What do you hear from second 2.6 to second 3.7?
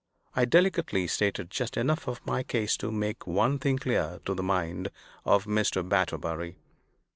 to make one